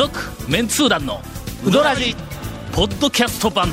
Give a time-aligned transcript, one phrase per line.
[0.00, 0.18] 続
[0.50, 1.20] メンツー団の
[1.62, 2.16] ウドラジ
[2.72, 3.68] ポッドキャスト版。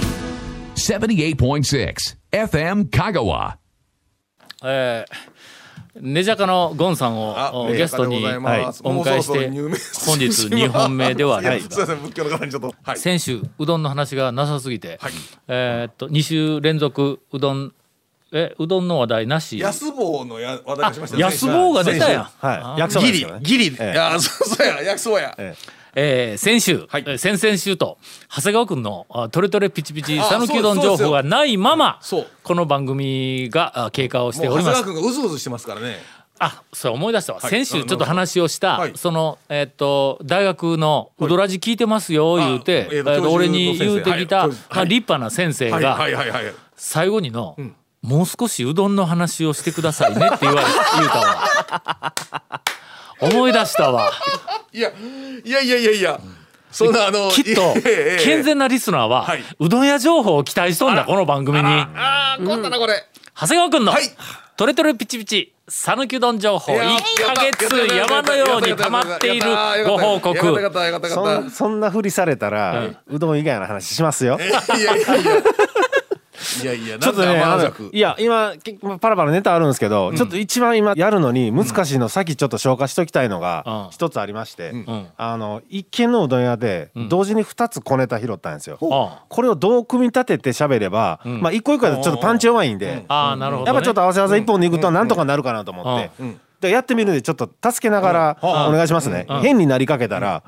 [0.76, 1.96] 78.6
[2.34, 3.56] FM Kagawa.
[4.62, 15.14] えーネジャカのゴンさんをゲストに、ネジャカでございお迎えして本日 2本目ではありますが先週うどんの話がなさすぎて、はい。
[15.48, 17.74] えーっと2週連続うどん
[18.34, 19.64] えうどんの話題なし。
[19.64, 21.24] 安坊のや話題をしましたね。
[21.24, 23.02] 安坊が出たやん、はい。
[23.02, 23.26] ギリ。
[23.40, 23.68] ギリ。
[23.68, 24.82] いええやそうそうや。
[24.84, 25.34] 焼きそばや。
[25.38, 27.04] えー先週、はい。
[27.08, 27.98] えー先々週と
[28.30, 32.00] 長谷川君のあトレトレピチピチあ讃岐うどん情報がないまま
[32.44, 34.78] この番組があ経過をしております。
[34.78, 35.98] 長谷川君がうずうずしてますからね。
[36.40, 37.50] あそう思い出したわ、はい。
[37.50, 38.92] 先週ちょっと話をした、はい。
[38.96, 44.50] そのえーっと大学の「ウドラジ聞いてますよ」言うて、あえーとえーと俺に言うてきた、はい。
[44.50, 46.14] まあ、立派な先生が、はい。
[46.14, 46.30] はい。
[46.30, 46.44] はい。
[46.44, 46.54] はい。
[46.76, 47.58] 最後にの、
[48.04, 52.14] もう少しうどんの話をしてくださいね」って言われ言うたわ
[53.22, 54.12] 思い出したわ。
[54.74, 54.92] いや
[55.44, 56.20] いやいやいやいや
[56.72, 59.44] そんなあのきっとええ健全なリスナーは、はい。
[59.60, 61.66] うどん屋情報を期待しとんだこの番組に。
[61.66, 63.04] ああこんななこれ。
[63.40, 64.04] 長谷川君の、はい。
[64.58, 67.00] トレトレピチピチ讃岐うどん情報1いや
[67.36, 69.46] ヶ月山のように溜まっている
[69.86, 70.36] ご報告。
[70.38, 71.34] よかったよかったよかった。
[71.44, 74.38] よそかっ んなふりされたら、うどん以外の話しますよ。
[74.38, 75.42] たいやいやいや
[76.64, 77.42] いやいやちょっとね、
[77.92, 83.42] いや、今、けパラパラネタあるんですけど、ちょっと一番今やるのに難しいの、さっきちょっと消化しときたいのうん。
[83.42, 85.08] が、一つありまして、ん。
[85.18, 88.78] あの、一軒のうどん屋で、同時に二つ小ネタ拾ったんですよ。
[88.82, 96.12] あこれをどう組み立てて喋れば、まあ一個一個ちょっとパンチ弱いんで、ああなるほど、ね、やっぱちょっと合わせ技一本でいくとなんとかなるかなと思って、
[96.60, 100.44] でやってみるんでちょっと助けながらお願いしますね、変になりかけたら、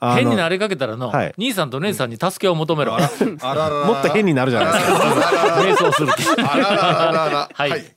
[0.00, 0.14] うん。
[0.14, 1.34] 変になりかけたらの、はい。
[1.38, 2.96] 兄さんと姉さんに助けを求めろ。
[2.96, 3.08] あら
[3.54, 4.98] ららもっと変になるじゃないですか。
[5.62, 7.94] 瞑想するはい。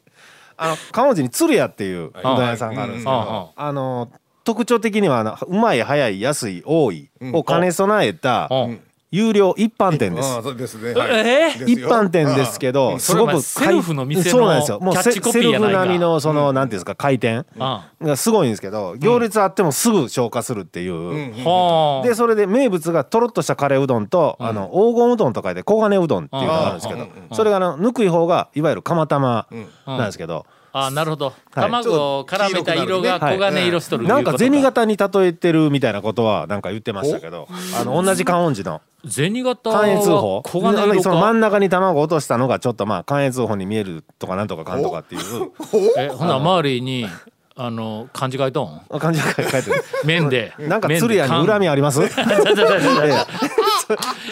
[0.57, 4.11] あの観音寺に鶴屋っていううどん屋さんがあるんですけうんど、あの
[4.43, 8.79] 特徴的にはあのうまい早い安い多いを兼ね備えたうん
[9.11, 10.25] 有料一般店です。
[10.25, 10.37] あ。
[10.37, 10.93] あそうですね。
[10.93, 11.09] はい。
[11.11, 11.69] えー？
[11.69, 14.79] 一般店ですけど、すごくセルフの店のそうなんですよ。
[14.79, 15.79] もうセキャッチコピーセルフやないか。
[15.79, 21.45] 並みのそのなんていうんですか回転あがすごいんですけど、行列あってもすぐ消化するっていう。
[21.45, 22.07] はあ。
[22.07, 29.45] でそれで名物がとろっとしたカレーうどんと、あの黄金うどんとかで黄金うどんっていうのがあるんですけど、それがあのぬくい方がいわゆる釜玉
[29.85, 31.25] なんですけど、あなるほど。
[31.27, 37.47] はい卵を絡めた色が黄金色しとるなんか銭形形に例えてるみたいなことはなんか言ってましたけど
[37.79, 38.81] あの同じ観音寺の。
[39.09, 45.51] 銭形関越通報は黄金色その真かん中に卵を落としたのがちょっとまあ関越通報に見えるとかなんとかかんとかっていう。
[45.97, 47.07] えほな周りに
[47.55, 48.81] あの漢字書いとん？
[48.99, 49.83] 感じが書いてる。
[50.05, 50.53] 面で。
[50.59, 52.07] なんか鶴屋に恨みあります？
[52.07, 52.13] そ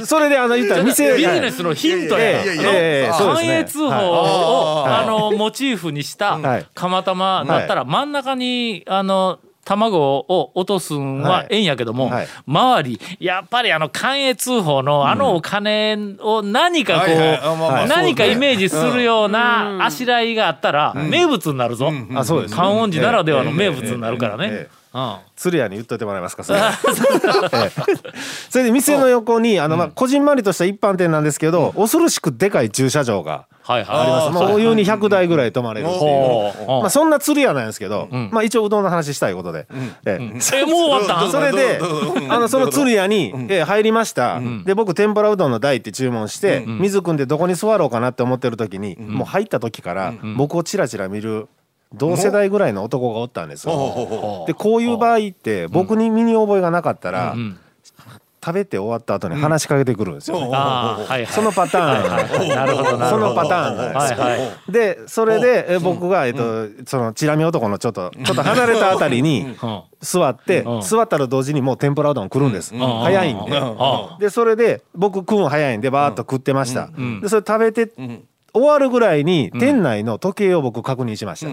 [0.06, 11.48] それであの言ったら店ビジネスのヒントや関越通報をあのモチーフにしたはい釜玉だったら真ん中にあの卵を落とすんははい。
[11.52, 12.28] ええんやけどもはい。
[12.48, 21.92] 周りやっぱりあの関越通報のあのお金を何かこう何かイメージするようなあしらいがあったら名物になるぞ。
[22.16, 22.58] あそうですね。
[22.58, 24.48] 観音寺ならではの名物になるからね。
[24.52, 24.80] ええ。
[24.92, 25.16] うん。
[25.36, 27.72] 鶴屋に言っといてもらえますかそれ, ええ。
[28.50, 34.00] それで店の横にあのまあこじんまりとした一般店なんですけど、恐ろしくでかい駐車場がはいはい。
[34.02, 34.32] あります。
[34.32, 36.68] もうお湯に100台ぐらい止まれるっていう。
[36.68, 39.68] まあそんな鶴屋なんですけど、まあ一応うどんの話したいことで、
[40.06, 40.32] ええ。
[40.56, 41.28] えもう終わった？
[41.28, 41.80] んそれで
[42.30, 51.48] あのその鶴屋に、えー入りました、で僕天ぷらうどんの台って注文して、水汲んでどこに座ろうかなって思ってる時に、もう入った時から、僕をチラチラ見る
[51.94, 54.46] 同世代ぐらいの男がおったんですよ。
[54.48, 57.58] でこういう場合って僕に身に覚えがなかったら、ん
[58.50, 61.28] 食べて終わった後に話しかけてくるんですよ、ねああはいはい。
[61.28, 63.06] そのパターン、 なるほどなるほど。
[63.06, 64.20] そのパターンなんですよ。
[64.20, 64.72] はいはい。
[64.72, 69.82] でそれでえ僕が、えっとそのチラ見男のちょっとちょっと離れたあたりにうん。
[70.02, 70.82] 座って、ん。
[70.82, 76.90] 座ったら同時にもう天ぷらうどん来るんです、早いんで、あでそれで僕食うん早いんでバーッと食ってました、
[77.22, 77.92] でそれ食べて、
[78.54, 81.52] 終わるぐらいに店内の時計を僕確認しました、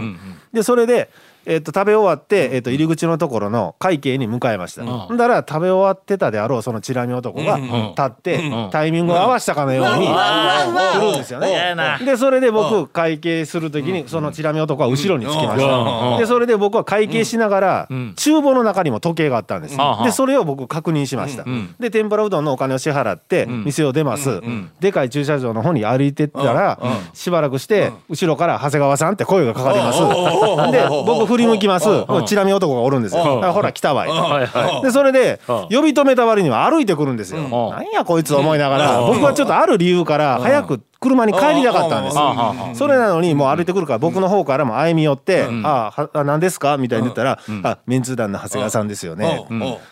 [0.52, 1.10] でそれで、
[1.46, 15.68] えっと食べ終わって、えっと入り口のところの会計に向かいました、ほんだら食べ終わってたであろうそのチラ見男が立って、タイミングを合わせたかのように来るんですよね、でそれで僕会計する時にそのチラ見男は後ろにつきましうん
[16.14, 21.44] たでそれで僕は会計しながらん厨房の中にも時計があったんですうんでそれを僕確認しました
[21.78, 24.40] で天ぷらうどんのお金を支払って店を出ます
[24.80, 26.78] でかい駐車場の方に歩いてったら
[27.12, 31.86] しばらくして後ろから長谷川さんって声がかかりますで僕振り向きます
[32.26, 33.44] チラ見男がおるんですよ。
[33.44, 35.56] あほら来たわいでそれでうん。
[35.70, 37.40] 呼び止めた割には歩いてくるんですよ。
[37.40, 37.50] ん。
[37.50, 42.78] なんやこいつ思いながら僕はちょっとある理由から早く車に帰りたかったんです。
[42.78, 49.44] それなのにもう歩いてくるから僕の方からも歩み寄って「ああはあ何ですか?」みたいに言ったら「あメンツー団の長谷川さんですよね」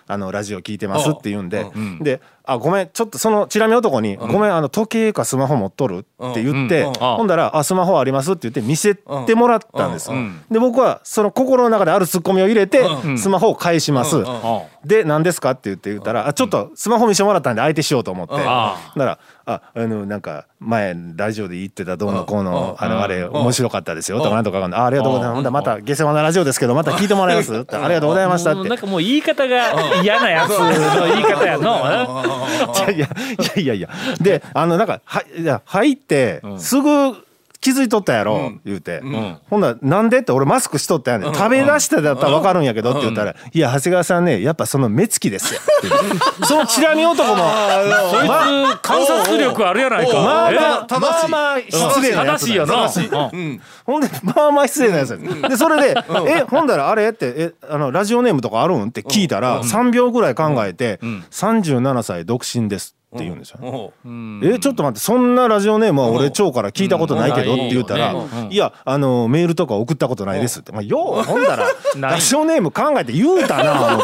[0.06, 1.66] あのラジオ聞いてますって言うんで、
[2.00, 10.10] で「あごめんちょっとそのチラ見男に、ごめんあの時計かスマホ持っとる?」って言って、ほんだら「あスマホあります」って言って見せてもらったんです、
[10.50, 12.84] で僕はその心の中であるツッコミを入れて、
[13.16, 14.26] スマホを返します、うん
[14.84, 25.42] で何ですかって言って言ったら「あちょっとスマホ見せてもらったんで相手しようと思って、あなら「ああのなんか前ラジオで言ってたどうのこうのあのあれ面白かったですよ」とかなんとかあありがとうございます。
[25.42, 27.54] ほんまた下世話なラジオですけどまた聞いてもらいます。
[27.54, 28.68] ってありがとうございましたって。
[28.68, 30.50] なんかもう言い方が嫌なやつ。
[30.50, 32.24] の言い方やの。
[32.88, 33.08] いやいや
[33.56, 33.88] いやいやいや。
[34.20, 37.14] であのなんかはいや入ってすぐ
[37.64, 39.00] 気づいとったやろ、言うて、
[39.48, 41.22] ほんならなんでって俺マスクしとったやん。
[41.22, 45.60] ね、食べ出してだったら分かるんやけどって言ったら「いや長谷川さんねやっぱその目つきですよ」
[46.44, 47.42] そのチラ見男も
[48.10, 50.14] そいつ観察力あるやないか。
[50.20, 52.54] まあえまあまあまあ失礼なやつ正しい。
[52.56, 53.30] よな。
[53.32, 53.60] うん。
[53.86, 55.94] ほんでまあまあ失礼なやつやでそれで
[56.28, 61.00] 「えほんだらあれ?」ってえあの「ラジオネームとかあるん?」って聞いたら3秒ぐらい考えて
[61.32, 63.58] 「37歳独身です」って言うんですよ。
[63.62, 64.46] おう。
[64.46, 68.14] えちょっと待ってそんなラジオネームは俺町から聞いたことないけどって言ったら
[68.50, 70.72] 「いやあのメールとか送ったことないです」って。
[70.72, 71.66] まあようほんだら
[71.96, 73.98] ラジオネーム考えて言うたな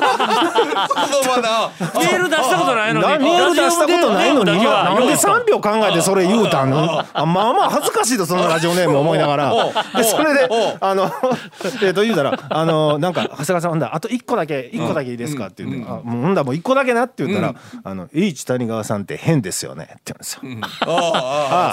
[2.00, 3.06] メール出したことないのに。
[3.06, 4.62] なメール出したことないのに。
[4.62, 9.54] なんで3秒考えてそれ言うたのあまあまあ恥ずかしいとそのラジオネーム思いながら。
[9.96, 10.48] でそれで
[10.80, 11.10] あの
[11.82, 20.42] えっと言うたらあのなんか長谷川さんほんだらあと1個だけ1個だけいいですかって言って「あもうほんだらもう1個だけな」って言ったら「あの H 谷川さんって変ですよね」って言うんですよ。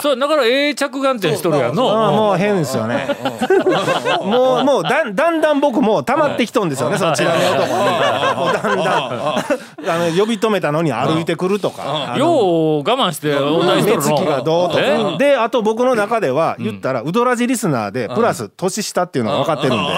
[0.01, 2.11] そうだからええ着眼点しとるやんああの。
[2.11, 3.07] もう変ですよね。
[4.21, 6.97] もうもうだんだんだん僕もう溜まってきとんですよね。
[6.97, 7.73] そのチラ見男に。
[8.35, 9.43] もうだんだんあ
[10.09, 11.83] の呼び止めたのに歩いてくるとか。
[12.13, 13.97] あのよう我慢して目。
[14.01, 15.17] つきがどうとえか。
[15.17, 19.93] であと僕の中では言ったらウドラジリスナーでプラス年下っていうのが分かってるんで、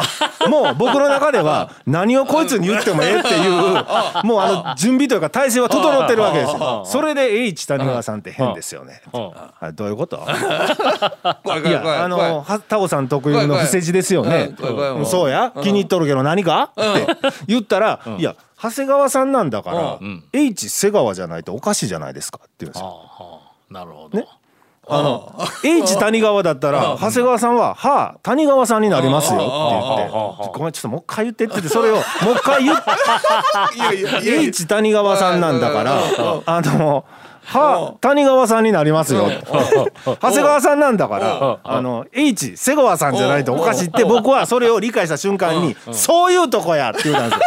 [0.48, 3.52] もう僕の中では何をこいつに言ってもええっていう
[4.24, 6.84] もうあの準備というか体制は整ってるわけですよ。
[6.86, 9.02] それで H 谷川さんって変ですよね。
[9.14, 10.18] うんあどういうこと？
[11.44, 14.52] 怖いやあのはタオさん特有の不正字ですよね。
[15.06, 15.52] そうや。
[15.62, 17.18] 気に入っとるけど何かって
[17.48, 20.00] 言ったらいや長谷川さんなんだから
[20.34, 22.40] H 瀬川じゃないとおかしいじゃないですか。
[22.44, 23.42] って言うんですよ。
[23.70, 24.18] なるほど。
[24.18, 24.28] あの
[25.64, 31.96] H 谷川だったら長谷川さんは「はあ谷川さんになりますよ」って言って「ごめんちょっともう一回言って」って言ってそれを
[32.26, 32.84] もう一回言って。
[34.42, 36.00] H 谷川さんなんだから
[36.46, 37.06] あの
[37.50, 39.30] は谷川さんになりますよ。
[40.06, 47.46] 長谷川さんなんだからあの H 瀬川さんじゃないとおかしいって僕はそれを理解した瞬間にそういうとこやって言うたんですよ。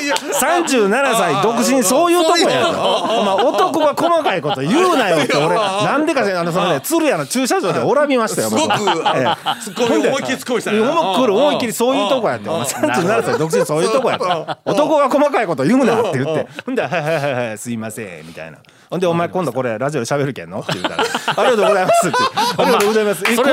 [0.00, 2.68] いや37歳独身そういうとこやと。
[2.70, 5.54] お前男が細かいこと言うなよって俺
[5.84, 10.80] なんでかしらあのそのね鶴屋の駐車場でおらみましたよすごく思いっきり突っ込みしたね。
[10.80, 12.48] 思いっきりそういうとこやって。
[12.48, 14.24] お前37歳独身そういうとこやって。
[14.70, 16.46] 男が細かいこと言うなって言って。
[16.64, 18.58] ほんで「はいはいはいはいすいません」みたいな。
[18.90, 21.04] ほんで「お前今度これラジオで喋るけんの?」って言ったら
[21.36, 22.16] 「ありがとうございます」って
[22.58, 23.52] 「ありがとうございます」えそれ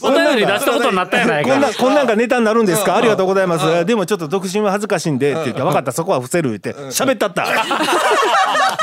[0.00, 1.74] お便り出したことになったやないこんなか。
[1.78, 2.96] こんなんがネタになるんですか？
[2.96, 3.84] ありがとうございます。
[3.86, 6.72] でもちょっと独身は恥ずかしいんでって言って分かったそこは伏せる言って。
[6.90, 7.46] 喋ったった。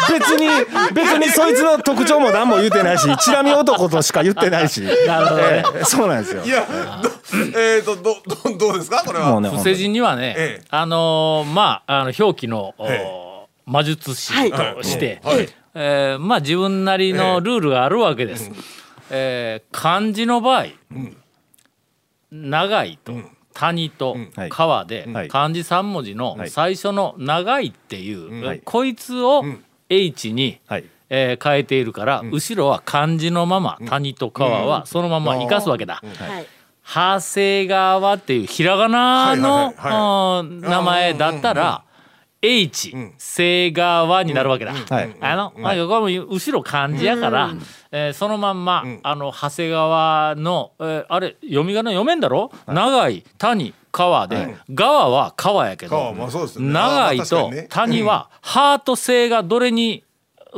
[0.10, 0.48] 別に
[0.94, 4.82] 別にそいつの特徴も何も言うてないしチラ見男としか言ってないし。
[5.08, 5.44] なるほどね。
[5.48, 6.44] ええそうなんですよ。
[6.44, 6.66] いや
[7.04, 7.10] ど
[7.58, 8.18] えーとど
[8.52, 9.04] どどうですか？
[9.06, 9.28] これは。
[9.32, 10.66] もうね不正人にはね、ええ。
[10.70, 13.06] あのーまああの表記の、おえ
[13.65, 15.50] 魔術師として、はい。
[15.74, 18.51] えーまあ自分なりのルールがあるわけです。
[19.10, 20.65] えー漢字の場合、
[22.31, 23.13] 長いと、
[23.53, 24.50] 谷とはい。
[24.50, 25.27] 川で、はい。
[25.29, 26.50] 漢字3文字のはい。
[26.50, 28.62] 最初の長いっていう、はい。
[28.63, 29.43] こいつを
[29.89, 30.86] H に、はい。
[31.10, 36.01] えー変えているから、後ろは漢字のまま、谷と川はそのまま生かすわけだ。
[36.03, 36.45] はい。
[36.88, 41.84] 長谷川っていうひらがなの名前だったら
[42.46, 44.74] H 瀬川になるわけだ。
[44.74, 45.16] はい。
[45.22, 47.52] あの、まあ、これも後ろ漢字やから、
[47.92, 56.72] えーそのまんま、あの長谷川の、えーあれ読み仮名読めんだろ、長い谷川で、川は川やけど、ね。
[56.74, 60.04] 長いと谷は、ハート性がどれに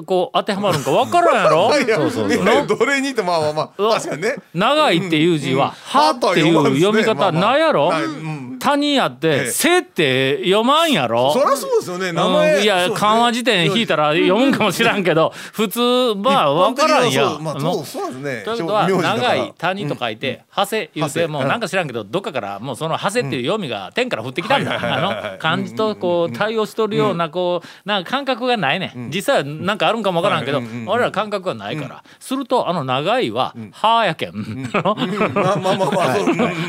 [0.06, 1.72] こう当てはまるんか分からんやろ？
[1.79, 2.67] いやそうそうそう。
[2.67, 4.36] どれにってまあまあまあ確かにね。
[4.53, 7.91] 長いっていう字は「ハートはは」っていう読み方なんやろ？
[7.91, 8.37] うん
[8.71, 11.31] 谷やって「せ」って読まんやろ？
[11.33, 12.12] そりゃそうですよね。
[12.12, 12.55] 名前。
[12.57, 12.63] うん。
[12.63, 12.95] いやね。
[12.95, 18.41] 漢和辞典引いたら読むんかもしらんけど普通まあ分からんやまあそうそうですね。
[18.45, 21.59] ということは長い谷と書いて長谷言うてもうなん。
[21.59, 24.65] か知らんけどどっかからもうその長谷っていう読みが天から降ってきたん。
[24.65, 28.93] だあの漢字とこう対応しとるようなこうなんか感覚がないね。
[29.13, 32.03] 実際はなんかあるんかもわからんけど俺ら感覚がないから。
[32.19, 34.31] するとあの長いは「は」やけん。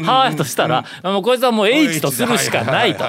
[0.06, 3.04] はやとしたら、もうこいつはもう H とするしかないと。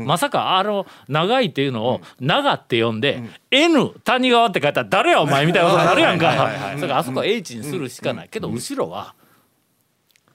[0.00, 9.14] まさかあの長いっていうのを長って呼んで、N 谷川って書いたら誰やお前みたいなことになるやんかだからあそこは H にするしかないけど後ろは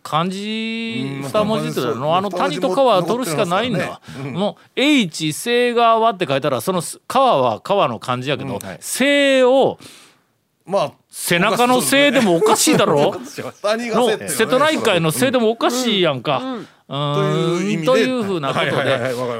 [0.01, 4.01] 漢字2文字ってのあの谷と川は取るしかないんだ。
[4.33, 9.79] もう H 清川って書いたらその川は川の漢字やけど清を
[10.65, 13.15] まあ背中の清でもおかしいだろ？
[13.15, 16.37] の瀬戸内海のせいでもおかしいやんか。
[16.39, 18.71] うんというというふうなことで。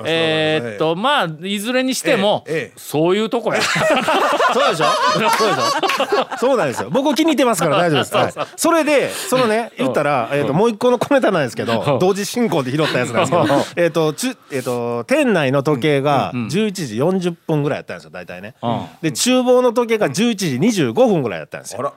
[0.05, 2.45] えーっとまあいずれにしても
[2.75, 3.61] そういうとこや。
[4.53, 4.85] そうでしょ？
[5.13, 6.89] そうでしょそうなんですよ。
[6.89, 18.55] 僕気に入ってますから大丈夫です、はい、それでそのね言ったら、えー、ともう一個の小ネタなんですけど同時進行で拾ったやつなんですけどえっとちゅ、えー、と店内の時計が11時40分ぐらいやったんですよ大体ね。
[18.61, 18.85] うん。
[19.01, 21.93] で厨房の時計が11時25分ぐらいやったんですよ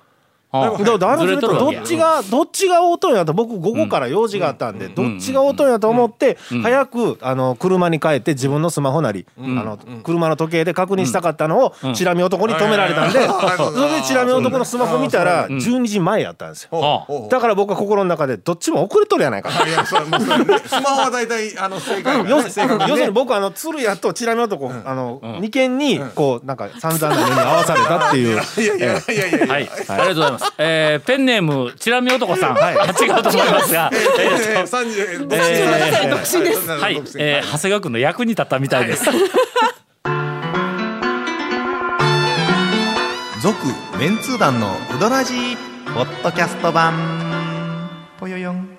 [0.63, 1.81] だからずれとるわけや。
[1.81, 17.07] どっちがどっちが応答やと僕午後から用事があったんでどっちが応答やと思って早くあの車に帰って自分のスマホなりあの車の時計で確認したかったのをチラ見男に止められたんで それでチラ見男のスマホ見たら12時前やったんですよ。
[17.31, 19.67] だから僕は心の中でどっちも遅れとるやないかと。
[19.67, 22.87] いやそれもうそれねスマホは大体あの正解要正確にね。
[22.89, 28.37] 要するに僕あの鶴屋とチラ見男あの二件にこうなんか散々な目に合わされたっていう。
[28.37, 29.47] いやいやいやいやいや。
[29.47, 30.46] はい、ありがとうございます。
[30.59, 34.01] えーペンネームチラミ男さん、はい、違うと思いますが、 えー
[34.61, 36.69] えー三十えー歳独身です。
[36.71, 39.05] はい、えー長谷川君の役に立ったみたいです。
[43.43, 43.57] 続
[43.99, 45.57] メンツー団のウドラジー
[45.95, 46.95] ポッドキャスト版。
[48.19, 48.77] ぽよよん。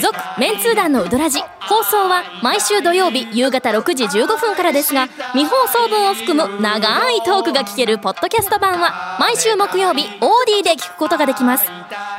[0.00, 11.66] 続メンツー団のウドラジ放送は毎週土曜日夕方6時15分からですが未放送分を含む長いトークが聞けるポッドキャスト版は毎週木曜日 OD で聞くことができます。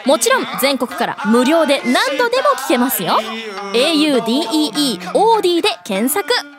[0.05, 3.19] もちろん全国から無料で何度でも聞けますよ。
[3.73, 6.56] audeeOD で検索。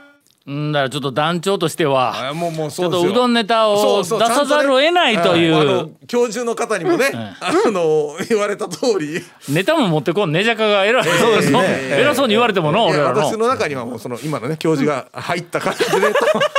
[0.49, 5.64] うんだからちょっと団長としては、あもうもうちょっとうどんネタを出さざるを得ないという。
[5.85, 9.23] の教授の方にもねあの言われた通り。
[9.50, 10.33] ネタも持ってこん。
[10.33, 11.61] ねじゃかが偉いそうですね
[12.00, 13.21] 偉そうに言われてもの俺らの。
[13.21, 15.87] 私の中にはもうその今のね教授が入った感じで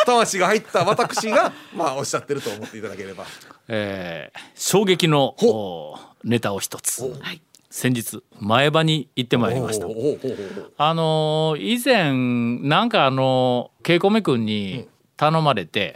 [0.06, 3.26] 魂が入った私がまあおっしゃってると思っていただければ
[3.68, 7.12] えー衝撃のおネタを一つ
[7.70, 9.86] 先日前場に行ってまいりました。
[9.86, 15.96] あのー以前なんかあのケイコメ君に頼まれて、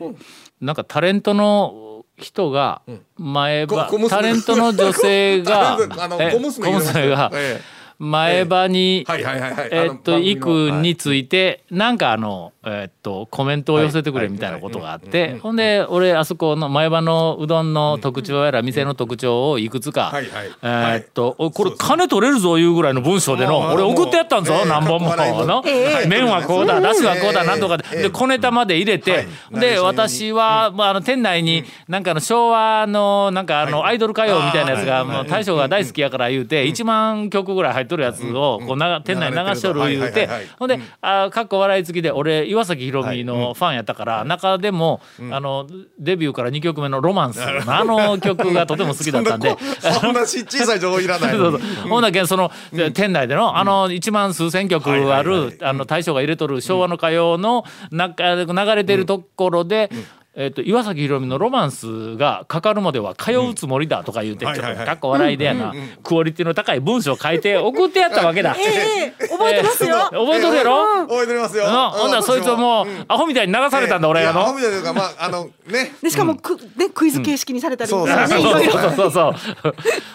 [0.61, 2.83] なんかタレントの人が
[3.17, 4.09] 前場、こ小娘。
[4.09, 5.77] タレントの女性が
[6.31, 7.59] 小娘がえ
[7.97, 20.05] 前場に、えーっと行のくについてなんかあのえーっとコメントを寄せてくれみたいなことがあってほんで俺あそこの前場のうどんの特徴やら店の特徴をいくつか。
[20.05, 20.47] はいはい。
[20.61, 25.13] えーっとおこれ金取れるぞいうぐらいの文章での俺送ってやったんぞええ何本も。
[25.45, 29.25] のええ麺はこうだだしはこうだええなんとかええでで小ネタまで入れてはい。
[29.59, 40.29] で何私はまああの店内になんかあの昭和のなんかあのアイドル歌謡みたいなやつがもう大将が大好きやから言うて1万曲ぐらい入っとるやつをこうな店内に流しとる言うて
[40.59, 45.67] ほんであかっこ笑い付きで俺岩崎宏美のファンやったから中でもあの
[45.99, 49.57] デビューから2曲目の「ロマンス」のあの曲がとても好きだったんで。
[49.79, 59.89] そんなし小さい情報いらない そうそうほんだけんそので店内でのあの1万数千曲あるあの大将が入れとる昭和の歌謡の中流れてるところで。
[60.35, 68.55] えっと岩崎宏美の「ロマンス」がかかるまでは通うつもりだとか言うて、ちょっとかっこ笑いでやな、クオリティの高い文章を書いて送ってやったわけだ。
[68.59, 70.09] ええ覚えてますよ。
[70.11, 71.65] えー覚えとるやろ、覚えてますよ。
[71.65, 74.41] なほんならそいつはもう、アホみたいに流されたんだ、俺がの。
[74.41, 75.93] アホみたいというかまああのね。
[76.01, 78.81] でしかもくねクイズ形式にされたりそうねそういろいろそう。
[78.81, 79.35] そうそうそう。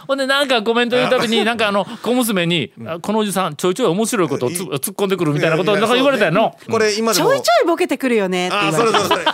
[0.09, 6.57] ほんでなんかコメント言うたびになんかあの小娘に「あこのおじさんちょいちょい面白いことをつ突っ込んでくる」みたいなことをなんか言われたよの。
[6.69, 7.31] これ今でも。
[7.31, 9.25] ちょいちょいボケてくるよねって言われてあそれそれ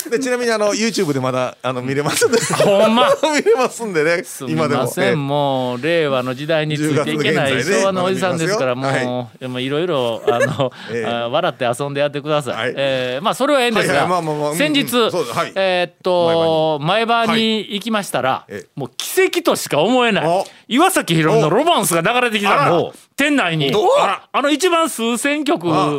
[0.00, 0.18] それ。
[0.18, 2.38] で ちなみにあの YouTube でまだあの見れますんで。
[2.64, 3.08] ほんま？
[3.36, 4.82] 見れますんでねすみ今でも。
[4.82, 11.06] ません、もう令和の時代についていけない10月の現在ね昭和のおじさんですから、もうでもいろいろあの、 ええ。
[11.06, 12.54] あ笑って遊んでやってください。
[12.54, 12.74] はい。
[12.76, 14.08] えーまあそれはええんですが、
[14.54, 15.52] 先日、はい。
[15.54, 17.60] えーっと前場に。
[17.70, 18.68] 行きましたら、ええ。
[18.74, 20.26] もう奇跡としか思えない。
[20.26, 22.94] お岩崎宏美のロマンスが流れてきたの。
[23.16, 23.72] 店内に。
[23.72, 25.90] どあの一番数千曲あ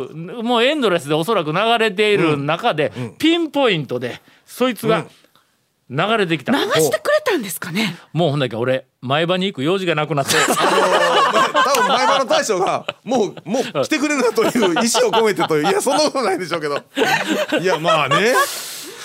[0.42, 5.04] もうエンドレスでおそらく流れている中で、ピンポイントでそいつが
[5.90, 6.52] 流れてきた。
[6.52, 7.96] 流してくれたんですかね。
[8.14, 10.36] もうほんだけ俺前場に行く用事がなくなって。
[10.40, 14.78] あの多分前場の大将がもうもう来てくれるなという意思を
[15.12, 15.68] 込めてという。
[15.68, 16.82] いやそんなことないでしょうけど。
[17.60, 18.32] いやまあね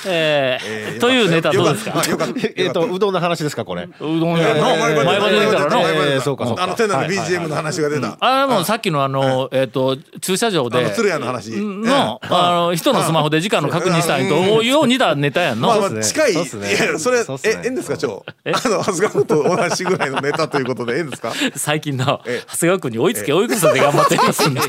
[0.05, 2.03] ええーーというネタどうですか？
[2.55, 3.83] えっとうどんの話ですかこれ？
[3.83, 6.15] うどん屋の前場で出たら。
[6.15, 6.63] のそうかそうか。
[6.63, 8.17] あの店内の BGM の話が出た。
[8.19, 10.91] あれもさっきのあのえっと駐車場で。
[10.91, 11.51] 鶴屋の話。
[11.51, 16.01] のあの人のスマホで時間の確認したいとよう似たネタやんの。
[16.01, 16.77] 近い、それえ
[17.45, 21.31] ええんですか長あの長谷川君と同じぐらいのネタということでええんですか？
[21.55, 24.61] 最近のえ長谷川君に追いつけ追い越せて頑張ってますんで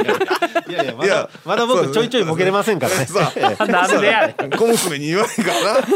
[0.68, 3.06] いやいやまいやだまだ僕ちょいちょいボケれませんからね。
[3.06, 5.88] さあなんでや小娘に言わないからな。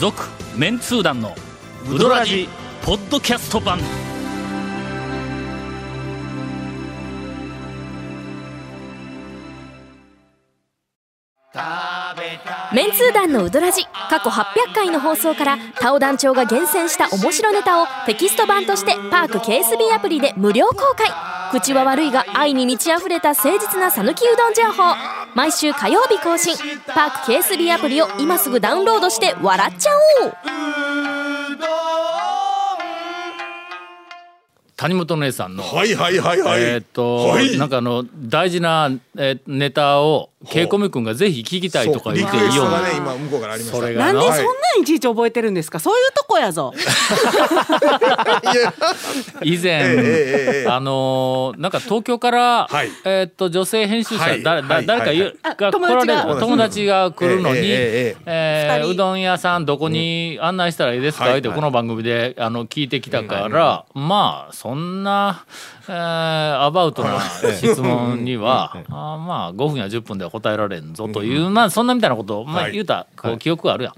[0.00, 0.22] 続
[0.56, 1.34] メンツー団の
[1.90, 2.48] ウドラジ
[2.82, 3.78] ポッドキャスト版。
[12.72, 21.08] メンツー団のウドラジ過去800回の放送からタオ団長が厳選した面白ネタをテキスト版としてパーク KSB アプリで無料公開。
[21.52, 24.96] 口は悪いが愛に満ち溢れた誠実な讃岐うどん情報。
[25.36, 26.56] 毎週火曜日更新。
[26.86, 29.90] パーク KSB アプリを今すぐダウンロードして笑っちゃ
[30.24, 30.34] おう。
[34.76, 36.62] 谷本姉さんのはいはいはいはい。
[36.62, 37.56] えーっと、はい。
[37.58, 42.70] なんかあの大事な、えーネタをケイコミ君がぜひ聞きたいとか言っていいよう。
[42.70, 43.86] なね今向こうからありました。
[43.90, 44.42] なんでそんな
[44.78, 45.78] んいちいち覚えてるんですか？
[45.80, 46.72] そういうとこやぞ。
[49.42, 49.92] 以前、えええ
[50.56, 50.70] えええ。
[50.70, 52.88] あのーなんか東京から、はい。
[53.04, 54.42] えーっと女性編集者、はい。
[54.42, 54.86] だだはい。
[54.86, 55.72] 誰か言うあが？
[55.72, 58.78] 来られる友達が友達が来るのに、えええええ。
[58.78, 61.38] えーうどん屋さんどこに案内したらいいですか、はい。
[61.38, 65.44] ってこの番組であの聞いてきたから、まあそんな、
[65.88, 67.20] えーアバウトな
[67.60, 72.72] 質問には、あーまあ5分や10分では答えられんぞという、まあそんなみたいなことを、まあ、はい。
[72.72, 73.94] 言うたこう記憶があるやん。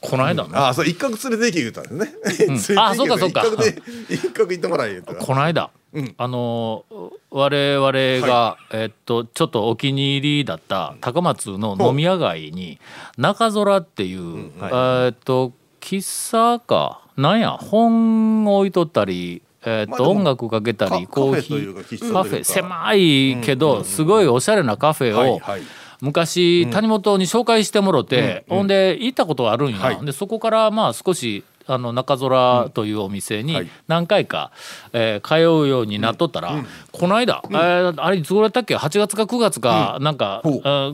[0.00, 3.40] この間ね、ああそう一角連れて行け言うたんですね、 連れて行けあそうかそうか。
[3.40, 6.14] 一角で一角行ってもらえこの間、うん。
[6.16, 6.84] あの
[7.30, 12.78] 我々が、えっとちょっとお気に入りだった高松の飲み屋街に
[13.16, 19.42] 中空っていう、えっと喫茶かなんや本置いとったり。
[19.64, 25.62] えっと音楽かけたりカコーヒーカフェ狭いけどすごいおしゃれなカフェをはいはい。
[26.00, 30.04] 昔谷本に紹介してもろて、うんほんで行ったことがあるんや、はい。
[30.04, 33.68] でそこからまあ少しあの中空というお店にはい。
[33.86, 34.50] 何回か、
[34.92, 36.56] えー通うようになっとったら、
[36.90, 40.42] この間、えーあれいつ頃やったっけ？8月か9月かなんか、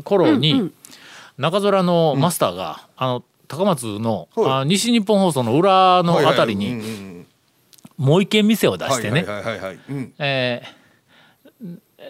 [0.04, 0.70] 頃に、
[1.38, 4.61] 中空のマスターが、あの高松の、はい。
[4.61, 7.17] あ西日本放送の裏のあたりにはいはいうんうん
[7.98, 8.92] もう一軒店を出うん。
[8.92, 9.26] してね、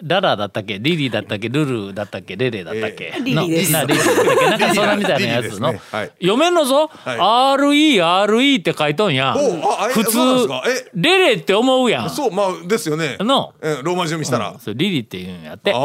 [0.03, 0.77] ララだったっけ？
[0.77, 1.49] リリーだったっけ？
[1.49, 2.35] ルルだったっけ？
[2.35, 3.71] レレだったっけ、えーリリーです。
[3.71, 4.45] なリリーだったっけ？
[4.45, 5.81] なんかそんなみたいなやつの、ね。
[5.91, 6.11] はい。
[6.21, 7.17] 読めんのぞ、はい。
[7.59, 9.35] RERE って書いとんや
[9.91, 10.47] 普通
[10.93, 12.09] レレって思うやん。
[12.11, 13.17] そうまあですよね。
[13.19, 13.53] の。
[13.61, 15.73] えローマ字読みしたら、そうリリーって言うんやって。
[15.73, 15.75] あ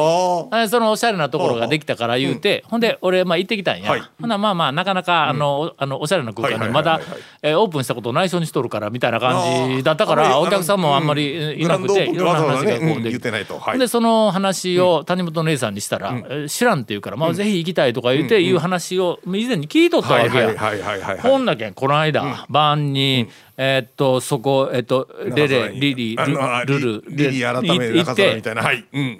[0.68, 4.02] そのおしゃれなところができたから言うて、ほんで俺まあ行ってきたんや、はい。
[4.20, 7.00] ほなまあまあなかなかあの、おあのおしゃれな空間はいにまだ
[7.42, 13.30] えーオープンしたことを内緒にしとるからみたいな感じだったからお客さんもあんまりえーいなくていろんな話がこうできて
[13.94, 20.46] その話を谷本姉さんにしたら「え知らん」って言うから「まあ、ぜひ行きたい」とか言っていう話を以前に聞いとったわけや。
[20.46, 28.42] はいはいはいはいはいほんだけんこの間、晩に、えーっとそこえーっとレレリリルルルリリー改め行って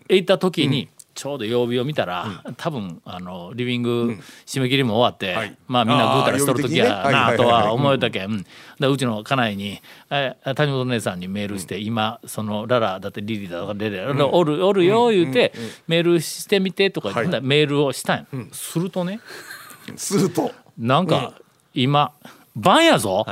[0.09, 5.57] 行った時に、ちょうど曜日を見たら、多分あのリビング締め切りも終わって、はい。
[5.67, 7.47] まあみんなぐうたらしとる時やなとはいはいはいはい。
[7.67, 8.45] は思えたけん、
[8.81, 15.53] でうちの家内に、えー谷本姉さんにメールして、今そのララだってリリだとかレレ、おるおるよ言うて、
[15.87, 19.21] メールしてみてとか言って、はいほんならメールをしたんや、するとね。
[19.97, 20.53] すると。
[20.77, 21.35] なんか
[21.73, 22.13] 今
[22.57, 23.27] 晩やぞ、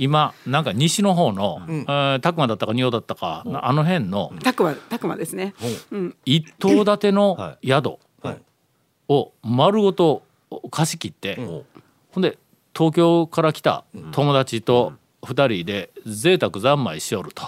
[0.00, 5.54] 今なんか西の方の、えー拓磨だったか仁王だったか、あの辺のたくまたくまですね。
[6.24, 8.38] 一棟建てのは宿はい。
[9.08, 10.22] を丸ごと
[10.70, 11.64] 貸し切って、ほ
[12.18, 12.38] んで
[12.74, 17.42] 東京から来た友達と2人で贅沢三昧しよると、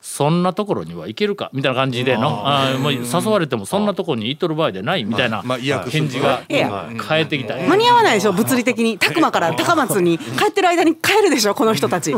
[0.00, 1.50] そんなところには行けるか？
[1.52, 2.46] みたいな感じでの？
[2.46, 2.78] あー。
[2.78, 7.56] もう誘われてもそんなところに行っとる場合でないみたいな返事がいや変えてきた。
[7.56, 8.32] 間に合わないでしょ？
[8.32, 8.98] 物理的に。
[8.98, 10.18] 拓磨から高松に。
[10.18, 11.54] 帰ってる間に帰るでしょ？
[11.54, 12.14] この人たち。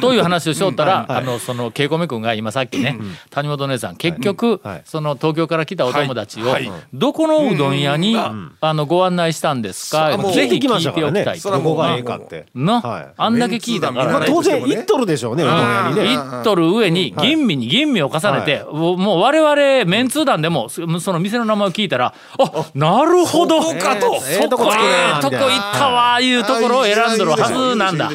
[0.00, 2.98] という話をしよったら、あのその稽古目君が今さっきね、
[3.30, 3.96] 谷本姉さん。
[3.96, 4.82] 結局、はい。
[4.84, 6.46] その東京から来たお友達を、
[6.92, 11.40] どこのうどん屋に、あのご案内したんですか、ぜひ聞きまし聞いておきたい。
[11.40, 11.50] と。
[11.50, 12.46] どこがええかって。
[12.54, 13.08] な、はい。
[13.16, 14.24] あんだけ聞いたから。
[14.26, 16.16] 当然行っとるでしょうねうどん屋にね。
[16.16, 28.10] 行っとる上に吟味に吟味を重ねて、もうもう我々メンツー団でもそその店の名前を聞いたらあなるほどそこかとそこええとこ行ったわいうところを選んどるはずなんだ。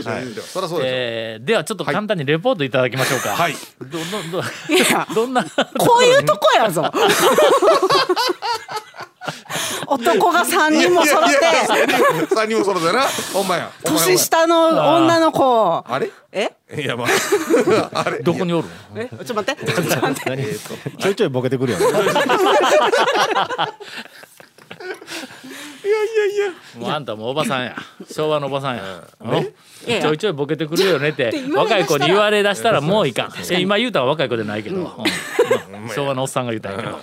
[0.83, 3.29] えーではちょっと簡単にレポートいただきましょうか。
[3.29, 3.53] はい。
[3.79, 3.97] ど
[4.31, 5.49] どどどんなこ
[6.01, 6.89] ういうとこやぞ
[9.87, 13.03] 男が3人も揃っいやいやいてや三人も揃ってな。
[13.33, 15.83] ほんまや年下の女の子。
[15.87, 16.09] あれ？
[16.31, 16.53] え？
[16.75, 17.07] いやまあ。
[18.05, 18.19] あれ？
[18.19, 19.07] どこにおるえ？
[19.09, 19.65] ちょっと待って。
[19.65, 20.55] ちょっと待って。
[20.97, 21.85] ちょいちょいボケてくるよね。
[26.77, 27.75] もうあんたもうおばさんや。
[28.09, 28.83] 昭和のおばさんや。
[30.01, 33.31] ちょいちょいボケてくるよねって若い子に言われだしたらもういかん。
[33.51, 34.87] え今言うたんは若い子でないけど、うん。
[35.89, 36.99] 昭和のおっさんが言うたんやけど。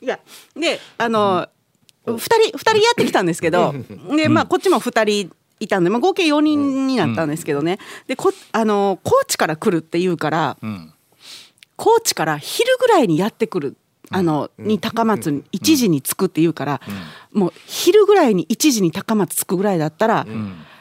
[0.00, 0.18] いや
[0.54, 1.48] であの
[2.06, 3.74] 二人二人やってきたんですけど
[4.16, 7.78] でまあこっちも二人いたんで、まあ、合計4人になったんですけどね。
[8.06, 10.92] でこあの高知から来るっていうからん。
[11.76, 13.76] 高知から昼ぐらいにやってくる。
[14.10, 16.80] あのに高松に1時に着くっていうから、
[17.32, 20.26] もう昼ぐらいに1時に高松着くぐらいだったら、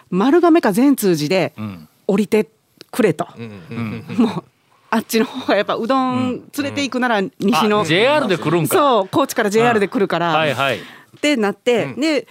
[0.09, 1.87] 丸亀か善通寺でん。
[2.07, 2.49] 降りて
[2.91, 3.27] くれと、
[4.17, 4.43] もう
[4.89, 8.77] あっちの方がやっぱうどん連れて行くなら西の、あ JR で来るんか。
[8.77, 10.79] そう高知から JR で来るから、はいはい。
[11.23, 12.27] ってなって、で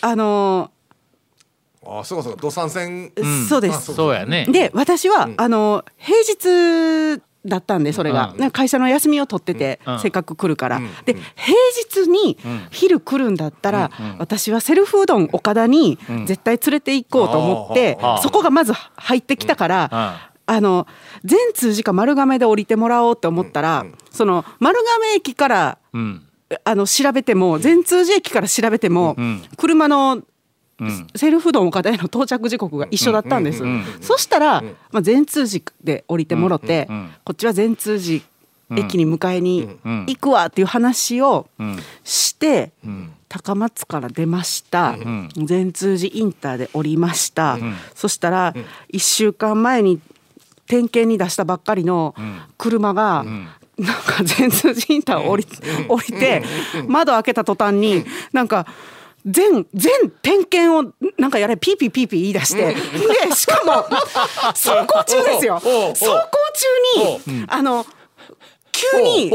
[0.00, 0.70] あの
[1.86, 3.94] あそうかそうか土産線ーそうです。
[3.94, 4.46] そうやね。
[4.50, 9.98] で私は、あの平日だったんでそれが、なんか会社の休みを取ってて、うん。
[9.98, 12.38] せっかく来るから、で平日に
[12.70, 20.86] 昼来るんだったら、私はセルフうどん岡田に絶対連れて行こうと思って、そこがまず入ってきたから、ああの
[21.24, 26.26] 全通寺か丸亀で降りてもらおうと思ったら、その丸亀駅からうん
[26.64, 30.22] あの調べても全通寺駅から調べても、ん車の
[30.80, 31.06] うん。
[31.14, 33.62] セルフうどん岡田への到着時刻が一緒だったんです。
[34.00, 36.88] そしたら、ま通寺で降りてもろて、
[37.24, 38.24] こっちは全通寺
[38.78, 40.06] 駅に迎えにうん。
[40.06, 41.78] 行くわっていう話をうん。
[42.02, 43.12] して、ん。
[43.28, 44.96] 高松から出ました、
[45.36, 47.58] 善通寺インターで降りました、
[47.94, 48.54] そしたら
[48.92, 50.00] 1週間前に
[50.66, 52.14] 点検に出したばっかりの
[52.58, 53.24] 車が、
[53.80, 55.46] なんか善通寺インターを降り,、
[55.88, 56.42] 降りて
[56.86, 58.66] 窓開けた途端になんか。
[59.26, 62.74] 全全点検をなんかやれピーピーピーピー言い出して、
[63.28, 63.84] でしかも
[64.56, 65.56] 走行中ですよ。
[65.56, 66.16] 走行
[66.96, 67.84] 中にあの
[68.72, 69.30] 急に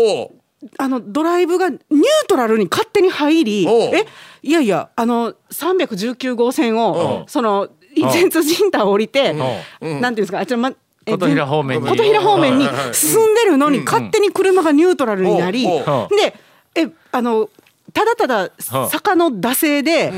[0.80, 1.82] あのドライブがニュー
[2.28, 4.08] トラルに勝手に入りえ
[4.42, 9.36] いやいやあの319号線おをその全通ジンターを降りて
[9.82, 11.88] おなんていうんですかあちょまえ琴平方面に。
[11.88, 16.36] 琴平方面に進んでるのに勝手に車がニュートラルになりで
[16.76, 17.50] えあの
[17.94, 18.52] ただただ
[18.90, 20.12] 坂の惰性で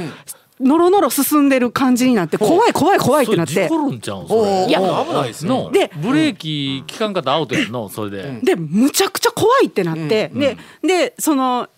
[0.60, 3.54] のろのろ進んでる感じになって怖い怖い怖いってなって。
[3.54, 4.28] それ事故るんちゃうん？
[4.28, 4.68] それ。
[4.68, 7.90] いや危ないですのでブレーキ効かんかったらアウトやんの？
[7.90, 8.40] それで。
[8.42, 11.70] でむちゃくちゃ怖いってなって、ででその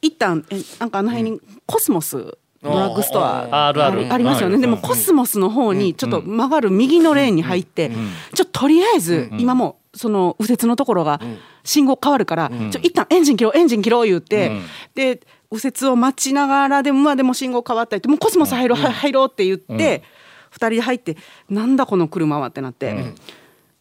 [0.00, 3.68] 一旦えなんかあの辺にコスモスドラッグストア。
[3.68, 4.12] あるある。
[4.12, 7.90] ありますよね、うんでもコスモスの方にちょっと曲がる右のレーンに入って、
[8.34, 11.20] ちょっととりあえず今もうその右折のところが
[11.64, 14.52] 信号変わるから、ちょ一旦エンジン切ろうエンジン切ろう言って、
[14.94, 15.20] で
[15.50, 20.02] 右折を待ちながらでもまあでも信号変わったりってもうコスモス入ろう、はい入ろうって言って、
[20.50, 21.16] 二人で入って
[21.50, 23.14] なんだこの車はってなって。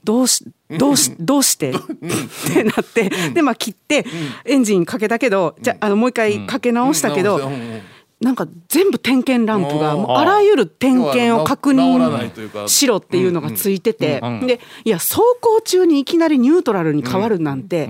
[0.03, 1.69] どうしどうしどうして？
[1.69, 1.73] っ
[2.51, 4.03] てなってでまあ切って
[4.45, 7.51] エンジンかけたけどじゃああのもう一回かけ直したけど
[8.21, 12.65] なんか全部点検ランプがもうあらゆる点検を確直らないというか。
[12.65, 17.89] 認しろっていうのがついててでいや走行中にいきなりニュートラルに変わるなんて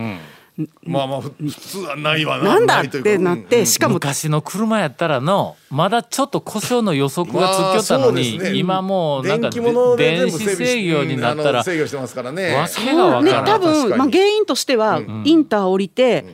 [0.84, 2.44] まあまあふ普通はないわな。
[2.44, 12.56] なんだってなってしかも昔の車やったらのまだちょっと故障の予測がつきよったのに、今もうなんか電子制御になったらの制御してますからね。
[12.56, 13.46] わけがわねからん。
[13.46, 16.26] 多分、まあ、原因としては、インター降りて、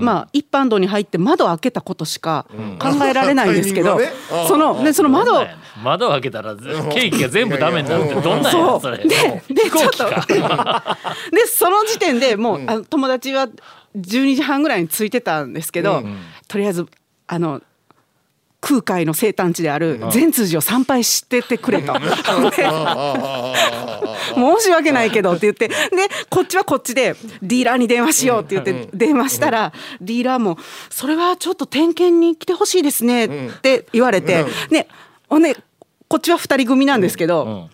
[0.00, 2.46] まあ、一般道に入って窓開けたことしか
[2.78, 4.42] 考えられないんですけど、タイミングはね。
[4.42, 5.46] ああそのねその窓
[5.82, 8.80] 窓を開けたらケーキが全部ダメになるってどんなんやそう。
[8.80, 8.98] それ。
[8.98, 10.04] ででちょっと。
[10.08, 13.48] でその時点でもう、あの友達は
[13.96, 16.02] 12時半ぐらいに着いてたんですけど、
[16.48, 16.86] とりあえず
[17.26, 17.60] あの
[18.66, 21.92] 空海の生誕地である善通寺を参拝しててくれと。
[21.92, 22.00] で
[24.34, 25.68] 申し訳ないけどって言って。
[25.68, 25.74] で
[26.28, 30.58] こっちはこっちでディーラーに電話しようって言って電話したらディーラーも
[30.90, 33.28] 「それはちょっと点検に来てほしいですね」っ
[33.60, 34.44] て言われて。
[34.70, 34.88] ね
[35.28, 35.56] ほんで
[36.08, 37.68] こっちは2人組なんですけど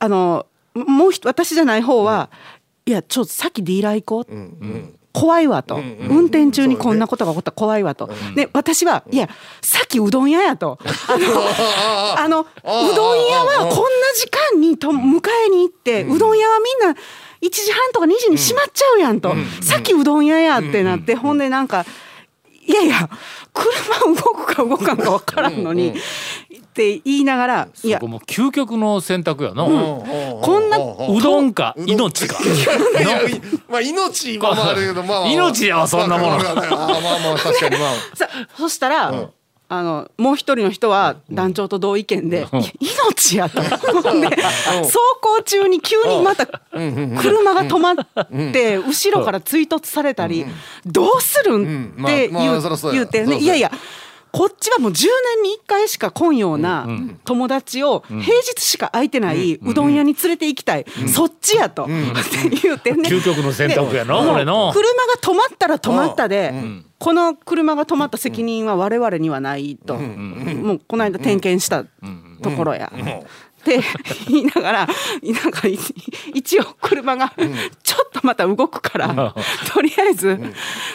[0.00, 2.30] あのもう一私じゃない方は
[2.84, 4.32] 「いやちょっとさっきディーラー行こう」
[5.16, 9.30] 怖いわと、運転中にこんなことが起こったら怖いわと、で私はいや
[9.62, 10.78] さっきうどん屋やと。
[11.08, 13.78] あのあのうどん屋はこんな
[14.14, 16.94] 時間にと迎えに行って、うどん屋はみんな
[17.40, 21.86] 1時半とか2時に閉まっちゃうやんと、さっきうどん屋やってなって、ほんでなんか
[22.66, 23.08] いやいや
[23.52, 25.94] 車動くか動かんか分からんのに、っ
[26.76, 32.36] て言いながらいやそこもう究極の選択やな、こんなうどんか命か。
[32.42, 35.30] いやいやまあ命今もあるけどまあまあ。
[35.32, 36.34] 命やわそんなもの。
[36.34, 37.92] あまあまあ確かにまあ。
[38.14, 39.30] さそしたら、
[39.68, 43.60] あのもう一人の人は団長と同意見で「いや命や」と。
[43.62, 47.96] で走行中に急にまた車が止まっ
[48.52, 50.46] て後ろから追突されたり
[50.84, 52.04] どうするんうん。
[52.04, 53.38] ってまあまあ言うてね。
[53.38, 53.72] いやいや
[54.36, 56.86] こっちはもう10年に1回しか来んような
[57.24, 60.84] 友達を平日しか空いてないうどん屋に連れて行きたい。
[61.12, 61.92] そっちやと って
[62.62, 63.08] 言うてね。
[63.08, 66.52] 究極の選択やなでこれの車が止まったら止まったで、
[66.98, 71.84] この車が止まった責任は我々にはないと、もうこの間点検した
[72.42, 72.90] ところや。
[72.90, 73.80] って
[74.28, 75.76] 言いながらなんかい
[76.32, 77.32] 一応車が
[77.82, 79.34] ちょっとまた動くから、
[79.72, 80.38] とりあえず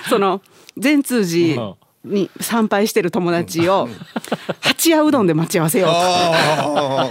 [0.09, 0.41] その
[0.77, 3.89] 善通寺に参拝してる友達を
[4.61, 5.89] 八屋うどんで待ち合わせよう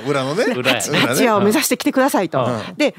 [0.03, 0.11] と。
[0.11, 0.47] 裏のね。
[0.55, 2.49] 八屋を目指して来てくださいと。
[2.77, 2.95] で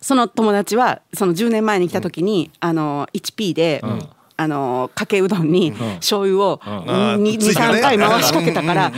[0.00, 3.82] その友達はその10年前に来た時に、あの 1P で、
[4.36, 8.92] あのかけうどんに醤油を23回回しかけたから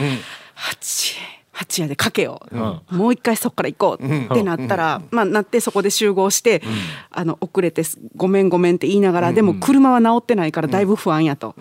[0.55, 1.17] 八
[1.59, 4.05] 八屋でかけよう、もう一回そこから行こう。
[4.05, 6.63] ってなったら、まあなってそこで集合して、
[7.11, 11.57] あの遅れてすごめんごめんって言いながら、でも車は直ってないからだいぶ不安やと、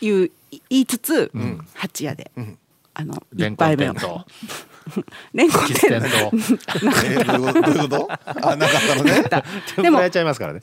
[0.00, 1.30] いう言いつつ、
[1.74, 2.32] 八屋で、
[2.94, 3.94] あのレンコ一杯目を
[5.32, 6.16] レンコンキス店店と
[7.04, 8.08] えどういうことどういうこと？
[8.10, 9.24] あなかったのね。
[9.82, 10.60] でもやっちゃいますからね。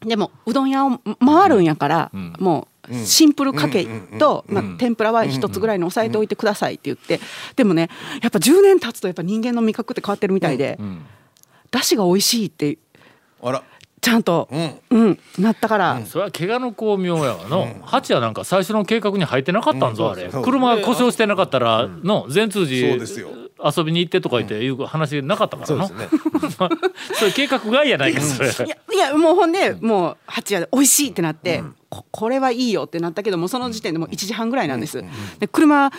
[0.00, 3.86] でもうどん屋を回るんやから、もうシンプルかけ
[4.18, 7.20] と、まあ、天ぷらは一つぐらいに抑えておいてくださいって言って
[7.54, 7.88] でもね
[8.22, 10.78] やっぱ10年経つとやっぱ人間の味覚って変わってるみたいで、
[11.70, 12.78] だしが美味しいって
[13.42, 13.62] あら。
[14.02, 15.18] ちゃんと、うん。
[15.38, 20.30] なったから、それは怪我の巧妙やわの、八谷なんか最初の計画に入ってなかったんぞ、あれ。
[20.42, 23.28] 車が故障してなかったらの善通寺そうですよ
[23.64, 26.20] 遊びに行ってとか言っていう話なかったからのそうですね。
[27.14, 28.48] それ計画外やないかそれ。
[28.48, 35.02] いやいやもうほんでもう八屋で美味しいってなって、ここれはいいよってなったけどもその時点でもう1時半ぐらいなんです。
[35.38, 35.90] で車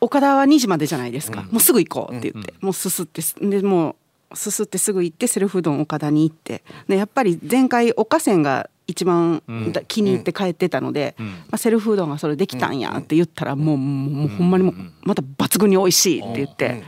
[0.00, 3.96] 岡田は2時までじゃないですか、もうすぐ行こうって言って、もうすすってすでも
[4.32, 6.62] うすすってすぐ行ってセルフうどん岡田に行って。
[6.88, 16.82] でやっぱり前回岡線が一番だ気に入って帰ってたので、まあ、セルフうどんがそれできたんやって言ったらもうもうほんまにもうまた抜群に美味しいって言って。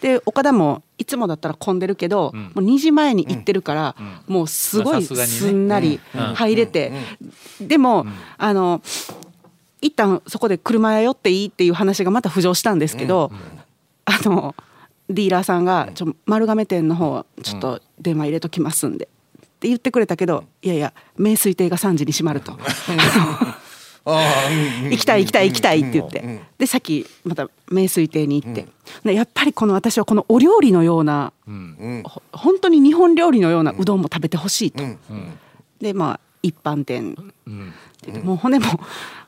[0.00, 6.00] で岡田もいつもだったら混んでるけど、もう2時前に行ってるから、もうすごいすんなり
[6.34, 6.92] 入れて、
[7.60, 8.06] でも、
[8.38, 8.80] あの
[9.82, 13.30] 一旦そこで車や寄っていいっていう話がまた浮上したんですけど、
[14.06, 14.54] あの
[15.08, 19.08] ディーラーさんが「ちょ丸亀店の方ちょっと電話入れときますんで」
[19.60, 22.58] って言ってくれたけどいやいや名水亭が3時に閉まると。
[24.02, 26.40] 行きたい行きたい行きたいって言って。
[26.56, 28.66] でさっきまた名水亭に行って、
[29.04, 31.34] でやっぱりこの私はこのお料理のような、
[32.04, 34.82] ほ本当に日本料理のようなうどんも食べてほしいと、
[35.82, 37.14] でまあ一般店、
[38.02, 38.80] でもう骨も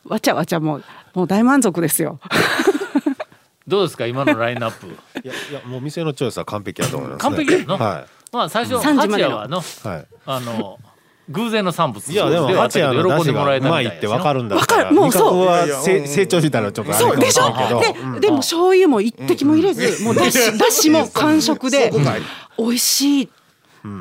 [0.06, 2.18] わちゃわちゃもうもう大満足ですよ。
[3.68, 4.86] どうですか今のラインナップ。
[4.86, 9.30] いやいやもう店のチョイスは完璧だと思います、ね、完璧はまあ最初3時までの。
[9.30, 10.06] 八谷はのい、はい。
[10.26, 10.78] あの
[11.28, 12.12] 偶然の産物。
[12.12, 14.94] いやでもはあったけ八谷の出汁ど喜んでもらがうまえたみたいいってわかるんだかる。
[14.94, 16.06] もうそう。
[16.06, 18.14] 成長したらちょっとあれかもそうでしょ？
[18.14, 21.92] ででも醤油も一滴も入れず、もうだしだしも完食で
[22.58, 23.28] 美味しいっ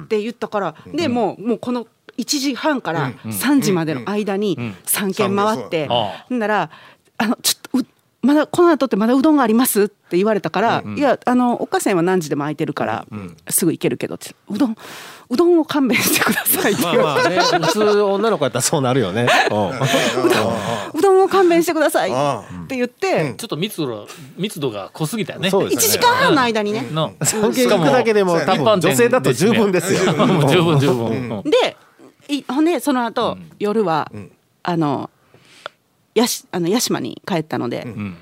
[0.08, 1.86] て言ったから、でもうもうこの
[2.17, 6.26] 1時半から3時までの間に3軒回って、あ。
[6.28, 6.70] ほんなら
[7.17, 7.86] あのちょっとう
[8.21, 13.07] まだこの後ってまだうどんがありますって言われたから、いやあの岡線は何時でも空いてるから、
[13.49, 14.36] すぐ行けるけどって。
[14.49, 14.75] うどん
[15.31, 19.27] うどんを勘弁してくださいってまあ言われてまあね普通女の子やったらそうなるよね。
[19.49, 20.99] うん。
[20.99, 22.13] うどんを勘弁してくださいっ
[22.67, 24.07] て言って、ちょっと密度
[24.38, 25.47] 密度が濃すぎたよね。
[25.47, 27.13] 1そうです時間半の間にね、の。
[27.23, 30.13] 三軒行くだけでも多分女性だと十分ですよ。
[30.13, 31.77] もう十分十分、うんで
[32.27, 34.12] いほんでその後、夜は、
[34.63, 35.10] あの
[36.15, 38.17] やしあの屋島に帰ったので、ん。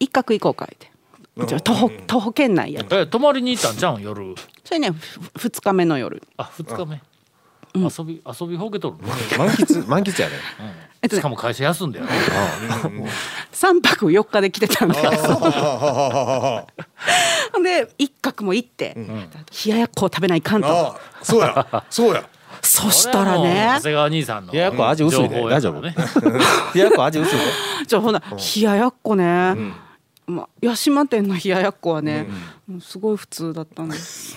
[0.00, 0.90] 一角行こうかって。
[1.36, 2.84] こちら徒歩徒歩圏内や。
[2.84, 4.34] とえ泊まりに行ったんじゃん夜？
[4.64, 6.22] それねふ2日目の夜。
[6.36, 7.00] あ二日目。
[7.74, 9.16] 遊び遊びほうけとる満
[9.48, 10.34] 喫満喫やね。
[11.02, 12.12] えっとねしかも会社休んだよね。
[13.52, 14.94] 3泊4日で来てたんで。
[17.62, 20.68] で一角も行って、冷ややっこを食べないかんと。
[20.68, 20.98] ああ。
[21.22, 21.84] そうや。
[21.90, 22.28] そうや
[22.62, 23.66] そしたらね。
[23.76, 25.94] 長谷川兄さんの冷ややっこ味薄いで情報やからね。
[26.74, 27.44] 冷ややっこ味薄いで。
[27.86, 28.22] じゃあほな
[28.56, 29.54] 冷ややっこね、
[30.26, 32.26] まあ、八島店の冷ややっこはね、
[32.66, 33.96] もうすごい普通だったんで。
[33.96, 34.36] す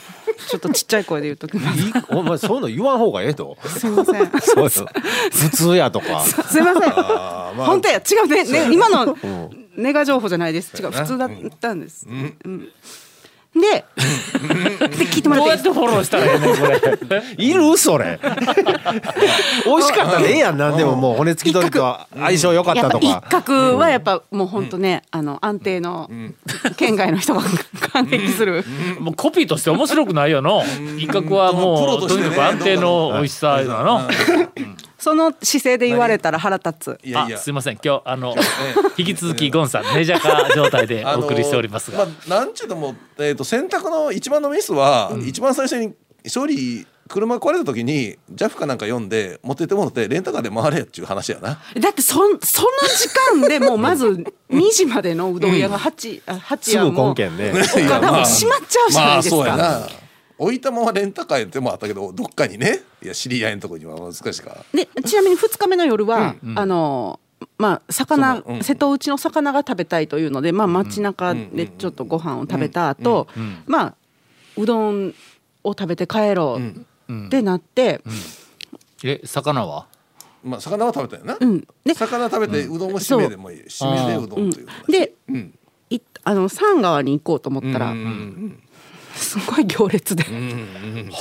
[0.49, 1.79] ちょっとちっちゃい声で言うときます。
[2.09, 3.57] お前そういうの言わん方がええと。
[3.65, 4.31] すいません。
[4.41, 4.69] そうよ
[5.31, 6.21] 普通やとか。
[6.23, 6.81] すいません。
[6.81, 7.53] まあ。
[7.67, 7.99] 本当や。
[7.99, 8.43] 違うね。
[8.43, 9.17] ね今の
[9.75, 10.75] ネガ情報じゃないです。
[10.81, 10.91] 違う。
[10.91, 11.29] 普通だっ
[11.59, 12.67] たんです、うん
[13.53, 15.63] でで聞いてもらどうっていい？
[15.63, 17.23] ですやってフォローしたらええねんこれ。
[17.37, 18.17] いるそれ。
[19.65, 23.21] 美味しかったらええやんなんでももう骨付き鳥と相性良かったとか。
[23.29, 26.09] 角はやっぱもう本当ね、あの安定の
[26.77, 27.41] 県外の人が
[27.91, 28.63] 感激する、
[29.01, 30.63] もうコピーとして面白くないよの。
[30.97, 33.83] 一角はプもうとにかく安定の美味しさな。
[33.83, 34.09] の
[35.01, 36.99] その姿勢で言われたら腹立つ。
[37.03, 37.37] いやいや。
[37.37, 37.79] あすいません。
[37.83, 38.35] 今日あの
[38.97, 42.05] 引き続きゴンさんネジャカ状態でお送りしておりますが。
[42.05, 51.59] まあ、なんちゅうのも、えー、と選択の一番のミスは、一番最初に勝利車壊れた時に JAF かなんか読んで持ってってもらってレンタカーで回れやっちゅう話やな。
[51.79, 53.09] だってそんその時
[53.41, 54.05] 間でもうまず
[54.51, 59.87] 2時までのうどん屋が 8, あ8すぐやも岡田も閉まっちゃうじゃないですか、まあそうやな。
[60.41, 62.79] 置いたままレンタカーでもあったけどどっかにね。
[63.03, 64.65] いや知り合いのとこには難しいか。
[64.73, 67.19] でちなみに2日目の夜は、あの
[67.59, 68.63] まあ魚、うん。
[68.63, 73.27] 瀬戸内の魚が食べたいというので、まあ、街中でちょっとご飯を食べた後、
[73.67, 73.95] まあ
[74.57, 75.13] うどん
[75.63, 78.01] を食べて帰ろうってなって、
[79.03, 79.85] え魚は？
[80.43, 81.37] まあ魚は食べたよな。
[81.39, 81.67] うん。
[81.85, 83.61] で魚食べてうどんを締めでもいい。
[83.65, 84.67] 締めでうどんという。
[84.91, 85.53] で、ん。
[85.91, 88.63] いあの三川に行こうと思ったら、うんうん
[89.15, 91.11] すごい行列で、うんうん。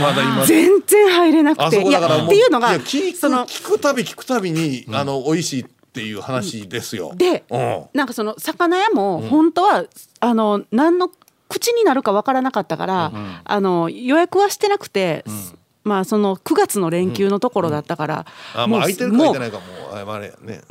[0.00, 0.46] まだ今。
[0.46, 7.12] 全然入れなくあていやっていうのがや聞くその聞くたび聞くたびに、あの美味しいっていう話ですよ。
[7.14, 7.84] でうん。
[7.92, 9.84] なんかその魚屋も本当は、
[10.20, 11.10] あの何の
[11.48, 13.12] 口になるかわからなかったから、
[13.44, 15.24] あの予約はしてなくて、
[15.84, 19.66] まあその9月の連休のところだったから、あまあ空いてるかもう空いてないか
[20.04, 20.12] も。
[20.12, 20.62] うあれやね。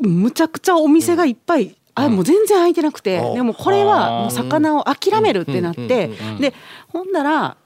[0.00, 6.54] むちゃくちゃお店がいっぱい、あもう全然空いてなくて、うんでもこれはもう魚を諦めるってなって、で
[6.88, 7.56] ほんなら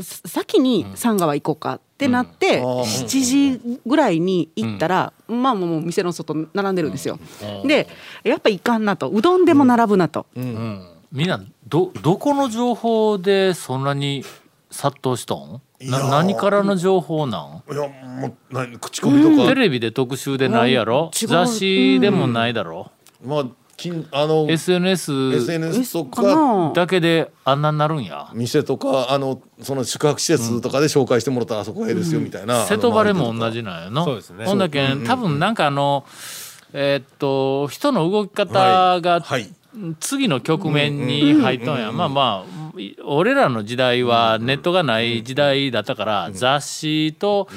[0.00, 2.64] さ先に三川行こうかってなって、うん。
[2.80, 7.18] 7時ぐらいに行ったら、まあもう店の外並んでるんですよ。
[7.64, 7.86] で
[8.24, 9.08] やっぱいかんなと。
[9.10, 10.26] うどんでも並ぶなと。
[10.34, 10.88] うん。
[11.12, 14.24] みんなどどこの情報でそんなに
[14.68, 15.60] 殺到しとん？
[15.88, 17.62] な何からの情報なん？
[17.72, 21.12] いやもう何口コミとか、テレビで特集でないやろ？
[21.14, 22.90] 雑誌でもないだろ？
[23.24, 23.44] まあ
[23.76, 28.30] 金あの SNS SNS とかだけであんなになるんや？
[28.32, 32.64] 店とかあのその宿泊施設とかで紹介してもらったらあそこがええですよみたいな。
[32.66, 34.44] 瀬戸バレも同じなんやのそうですね。
[34.44, 36.04] ほんだけん多分なんかあの
[36.72, 39.52] えーっと人の動き方がはい。
[39.98, 41.90] 次の局面に入ったんや。
[41.90, 42.44] まあま
[42.76, 47.48] あい俺らの時代はネットがない時代だったから雑誌と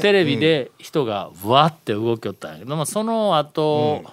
[0.00, 4.04] テレビで人がわって動きよったんやけどまあその後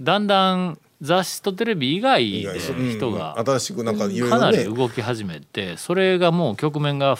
[0.00, 7.16] だんだん雑誌とテレビ以外で人がうん新しくなんかいろいかなり動き始めてそれがもう局面が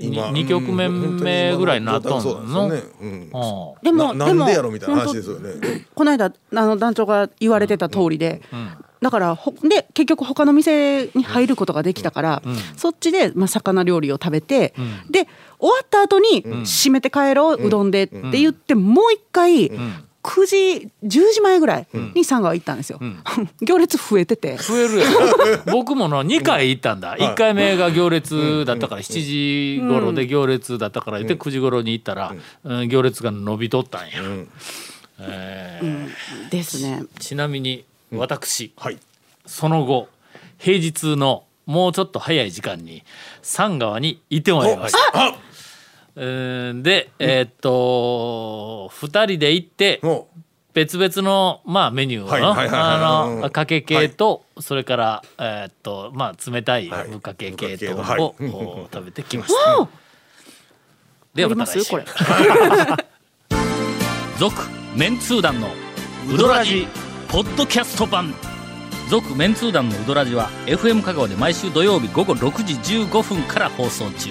[0.00, 2.68] 今2局面目ぐらいになっとんの？
[2.70, 2.86] です。
[3.00, 3.10] うん。
[3.10, 3.30] うん。
[3.82, 5.86] でもなでもなんでやろみたいな話本当ですよね。
[5.94, 6.32] この間あ
[6.66, 8.42] の団長が言われてた通りで、
[9.00, 12.42] だからほで結局他の店に入ることができたから、
[12.76, 14.74] そっちで、まあ、魚料理を食べて、
[15.10, 15.28] で
[15.60, 19.70] 終わった後に締めて帰ろう、うどんでって言ってもう一回、
[20.22, 23.00] 9時10時前ぐらいに三川行ったんですよ、
[23.62, 24.56] 行列増えてて。
[24.56, 25.18] 増えるやろ
[25.72, 27.16] 僕もの2回行ったんだ。
[27.16, 32.88] 1回目が行列だったから7時頃で行列だったから言って9時頃に行ったら、うん。
[32.88, 34.22] 行列が伸びとったんや、
[35.20, 36.50] えー。
[36.50, 37.04] ですね。
[37.18, 38.98] ちなみに私、はい。
[39.46, 40.08] その後
[40.58, 43.04] 平日のもうちょっと早い時間に
[43.42, 45.36] 三川に行ってまいりました。
[46.18, 50.28] あ、うんでえーっと2人で行っても
[50.74, 59.88] 別々のまあメニューをのはいはいはいはいあうんのかけ系とそれからえーっとまあ冷たいぶっかけ系とを食べてきました。
[61.34, 61.96] ではありまた来週。
[64.38, 64.54] 続
[64.96, 65.68] メンツー団の
[66.32, 66.86] ウドラジ
[67.28, 68.34] ポッドキャスト版。
[69.08, 74.30] 続メンツー団のウドラジは FM 香川で毎週土曜日午後6時15分から放送中